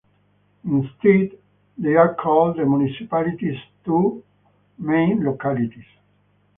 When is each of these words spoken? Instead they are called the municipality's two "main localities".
Instead 0.65 1.37
they 1.77 1.93
are 1.93 2.15
called 2.15 2.57
the 2.57 2.65
municipality's 2.65 3.59
two 3.85 4.23
"main 4.79 5.23
localities". 5.23 5.85